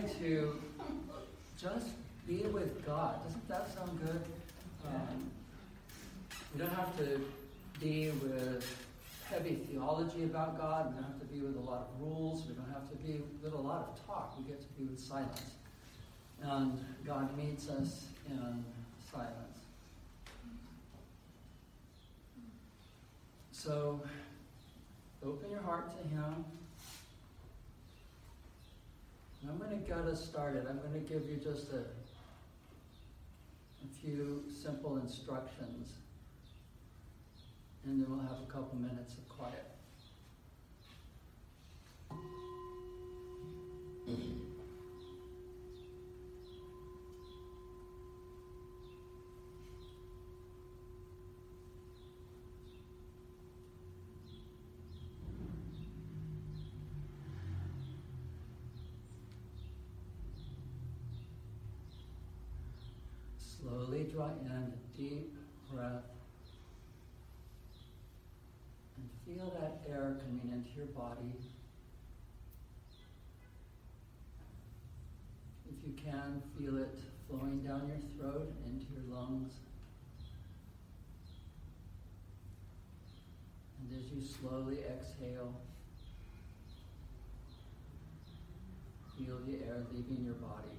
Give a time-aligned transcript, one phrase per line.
[0.00, 0.60] try to
[1.58, 1.88] just
[2.26, 3.22] be with God.
[3.24, 4.20] Doesn't that sound good?
[4.86, 5.30] Um,
[6.52, 7.20] we don't have to
[7.80, 8.84] be with
[9.30, 10.90] heavy theology about God.
[10.90, 12.46] We don't have to be with a lot of rules.
[12.46, 14.36] We don't have to be with a lot of talk.
[14.38, 15.52] We get to be with silence.
[16.42, 18.64] And God meets us in
[19.10, 19.32] silence.
[23.52, 24.00] So
[25.24, 26.44] open your heart to Him.
[29.48, 30.66] I'm going to get us started.
[30.68, 31.84] I'm going to give you just a,
[33.84, 35.92] a few simple instructions,
[37.84, 39.75] and then we'll have a couple minutes of quiet.
[63.60, 65.34] Slowly draw in a deep
[65.72, 66.04] breath
[68.96, 71.32] and feel that air coming into your body.
[75.68, 79.52] If you can, feel it flowing down your throat into your lungs.
[83.80, 85.54] And as you slowly exhale,
[89.16, 90.76] feel the air leaving your body.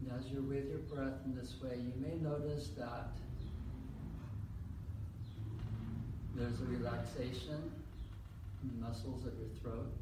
[0.00, 3.08] And as you're with your breath in this way, you may notice that
[6.34, 7.72] there's a relaxation
[8.62, 9.92] in the muscles of your throat.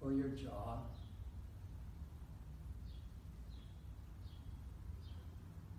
[0.00, 0.78] Or your jaw.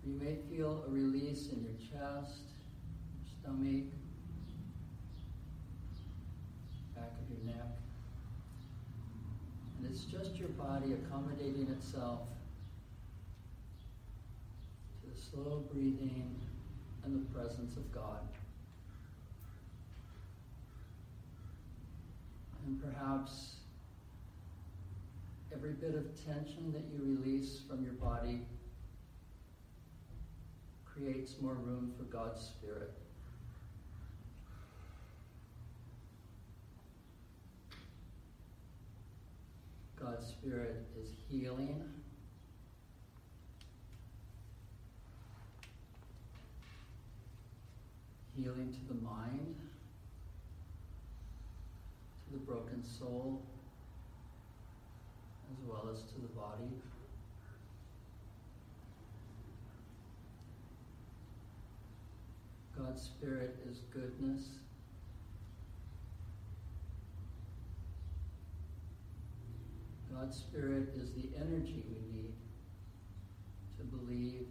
[0.04, 2.42] You may feel a release in your chest,
[3.16, 3.84] your stomach,
[6.94, 7.81] back of your neck.
[9.92, 12.20] It's just your body accommodating itself
[15.02, 16.34] to the slow breathing
[17.04, 18.20] and the presence of God.
[22.64, 23.56] And perhaps
[25.54, 28.40] every bit of tension that you release from your body
[30.86, 32.94] creates more room for God's Spirit.
[40.22, 41.82] God's Spirit is healing.
[48.36, 49.56] Healing to the mind,
[52.24, 53.42] to the broken soul,
[55.50, 56.70] as well as to the body.
[62.78, 64.50] God's Spirit is goodness.
[70.14, 72.32] God's Spirit is the energy we need
[73.78, 74.46] to believe,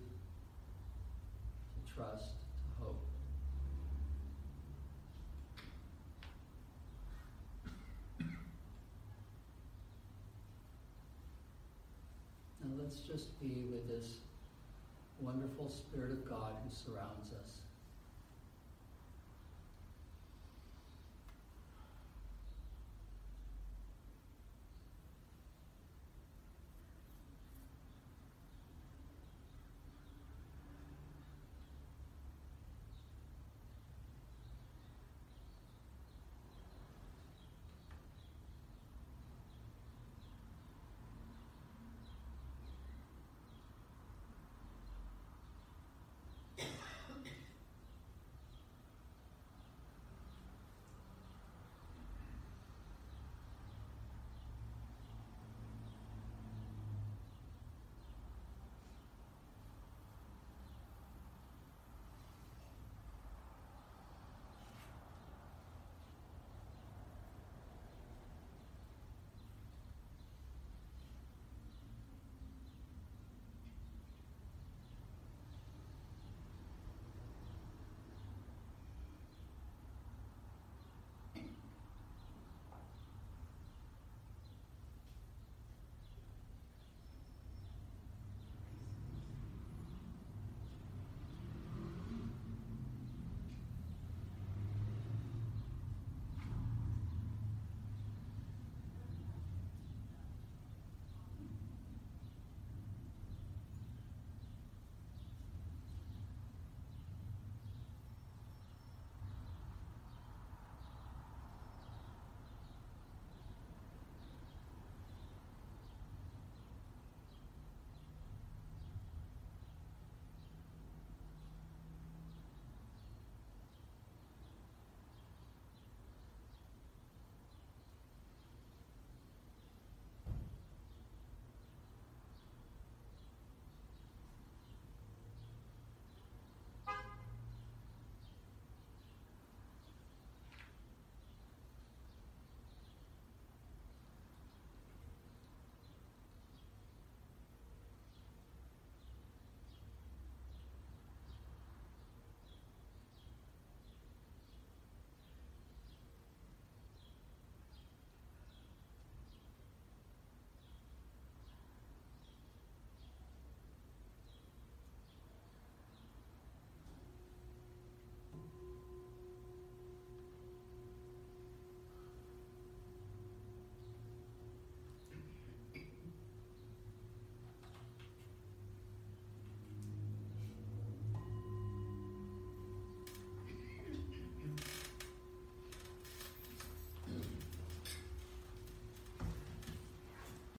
[1.76, 3.06] to trust, to hope.
[12.64, 14.18] Now let's just be with this
[15.20, 17.71] wonderful Spirit of God who surrounds us.